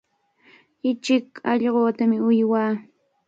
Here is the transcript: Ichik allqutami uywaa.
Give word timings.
Ichik 0.89 1.27
allqutami 1.51 2.17
uywaa. 2.29 2.71